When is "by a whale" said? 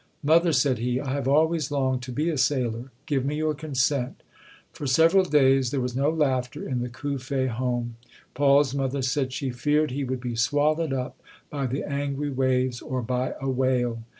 13.03-14.01